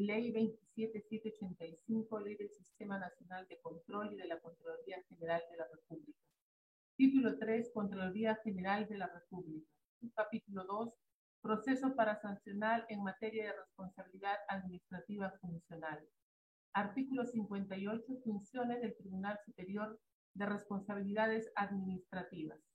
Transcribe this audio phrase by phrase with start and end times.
[0.00, 5.66] Ley 27785, Ley del Sistema Nacional de Control y de la Contraloría General de la
[5.70, 6.18] República.
[6.96, 9.70] Título 3, Contraloría General de la República.
[10.14, 10.94] Capítulo 2,
[11.42, 16.02] Proceso para sancionar en materia de responsabilidad administrativa funcional.
[16.72, 20.00] Artículo 58, Funciones del Tribunal Superior
[20.32, 22.69] de Responsabilidades Administrativas.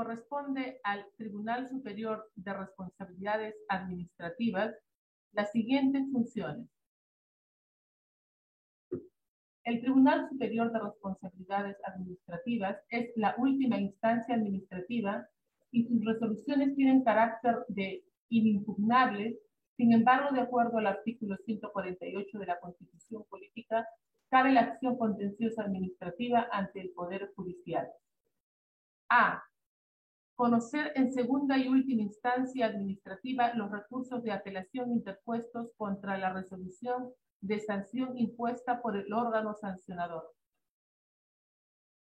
[0.00, 4.74] Corresponde al Tribunal Superior de Responsabilidades Administrativas
[5.32, 6.66] las siguientes funciones.
[9.62, 15.28] El Tribunal Superior de Responsabilidades Administrativas es la última instancia administrativa
[15.70, 19.36] y sus resoluciones tienen carácter de inimpugnables.
[19.76, 23.86] Sin embargo, de acuerdo al artículo 148 de la Constitución Política,
[24.30, 27.86] cabe la acción contenciosa administrativa ante el Poder Judicial.
[29.10, 29.44] A
[30.40, 37.10] conocer en segunda y última instancia administrativa los recursos de apelación interpuestos contra la resolución
[37.42, 40.24] de sanción impuesta por el órgano sancionador.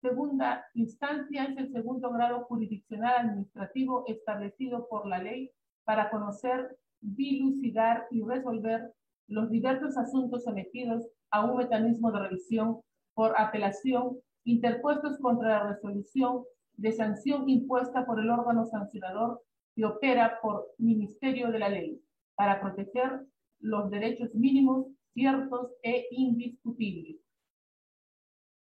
[0.01, 5.51] Segunda instancia es el segundo grado jurisdiccional administrativo establecido por la ley
[5.85, 8.91] para conocer, dilucidar y resolver
[9.29, 12.81] los diversos asuntos sometidos a un mecanismo de revisión
[13.13, 16.43] por apelación interpuestos contra la resolución
[16.77, 19.41] de sanción impuesta por el órgano sancionador
[19.75, 22.01] que opera por Ministerio de la Ley
[22.35, 23.25] para proteger
[23.59, 27.17] los derechos mínimos, ciertos e indiscutibles.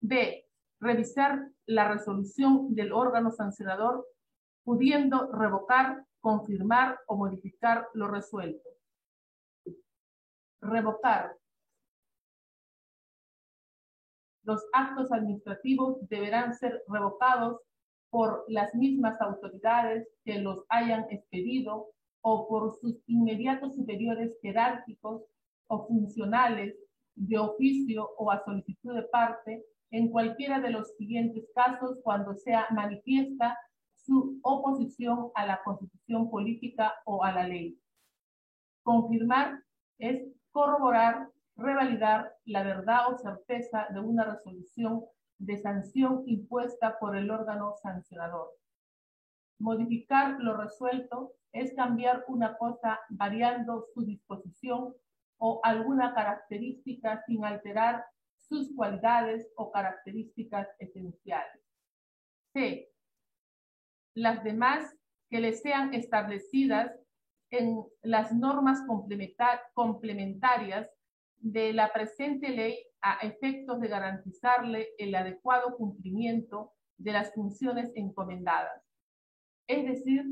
[0.01, 0.45] B.
[0.81, 4.07] Revisar la resolución del órgano sancionador
[4.65, 8.69] pudiendo revocar, confirmar o modificar lo resuelto.
[10.61, 11.37] Revocar.
[14.43, 17.61] Los actos administrativos deberán ser revocados
[18.11, 21.89] por las mismas autoridades que los hayan expedido
[22.23, 25.23] o por sus inmediatos superiores jerárquicos
[25.69, 26.75] o funcionales
[27.15, 32.67] de oficio o a solicitud de parte en cualquiera de los siguientes casos cuando sea
[32.71, 33.59] manifiesta
[33.95, 37.79] su oposición a la constitución política o a la ley.
[38.83, 39.63] Confirmar
[39.99, 45.05] es corroborar, revalidar la verdad o certeza de una resolución
[45.39, 48.51] de sanción impuesta por el órgano sancionador.
[49.61, 54.95] Modificar lo resuelto es cambiar una cosa variando su disposición
[55.39, 58.05] o alguna característica sin alterar
[58.37, 61.63] sus cualidades o características esenciales.
[62.53, 62.91] C.
[64.15, 64.97] Las demás
[65.31, 66.93] que le sean establecidas
[67.51, 68.81] en las normas
[69.75, 70.91] complementarias
[71.41, 78.83] de la presente ley a efectos de garantizarle el adecuado cumplimiento de las funciones encomendadas,
[79.69, 80.25] es decir,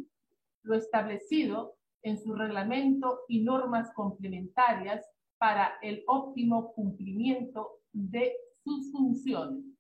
[0.63, 5.07] lo establecido en su reglamento y normas complementarias
[5.39, 9.76] para el óptimo cumplimiento de sus funciones.